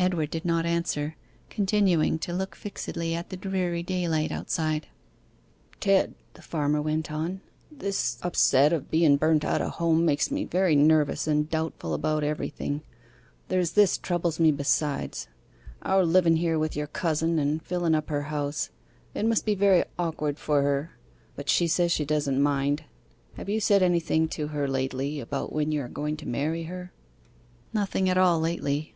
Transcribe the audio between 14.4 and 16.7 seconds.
besides our liven here